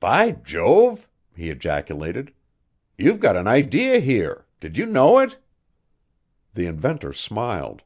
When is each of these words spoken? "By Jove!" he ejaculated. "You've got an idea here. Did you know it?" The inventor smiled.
"By 0.00 0.30
Jove!" 0.30 1.06
he 1.36 1.50
ejaculated. 1.50 2.32
"You've 2.96 3.20
got 3.20 3.36
an 3.36 3.46
idea 3.46 3.98
here. 4.00 4.46
Did 4.58 4.78
you 4.78 4.86
know 4.86 5.18
it?" 5.18 5.38
The 6.54 6.64
inventor 6.64 7.12
smiled. 7.12 7.82